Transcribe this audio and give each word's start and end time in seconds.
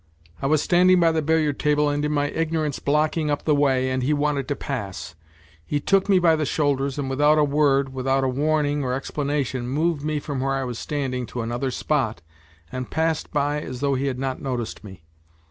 I 0.41 0.47
was 0.47 0.63
standing 0.63 0.99
by 0.99 1.11
the 1.11 1.21
billiard 1.21 1.59
table 1.59 1.87
and 1.87 2.03
in 2.03 2.11
my 2.11 2.29
ignorance 2.29 2.79
blocking 2.79 3.29
up 3.29 3.43
the 3.45 3.53
way, 3.53 3.91
and 3.91 4.01
he 4.01 4.13
wanted 4.15 4.47
to 4.47 4.55
pass; 4.55 5.13
he 5.63 5.79
took 5.79 6.09
me 6.09 6.17
by 6.17 6.35
the 6.35 6.43
shoulders 6.43 6.97
and 6.97 7.07
without 7.07 7.37
a 7.37 7.43
word 7.43 7.93
without 7.93 8.23
a 8.23 8.27
warning 8.27 8.83
or 8.83 8.99
explana 8.99 9.45
tion 9.45 9.67
moved 9.67 10.01
me 10.03 10.19
from 10.19 10.39
where 10.39 10.55
I 10.55 10.63
was 10.63 10.79
standing 10.79 11.27
to 11.27 11.43
another 11.43 11.69
spot 11.69 12.23
and 12.71 12.89
passed 12.89 13.31
by 13.31 13.61
as 13.61 13.79
though 13.79 13.93
he 13.93 14.07
had 14.07 14.17
not 14.17 14.41
noticed 14.41 14.83
me. 14.83 15.03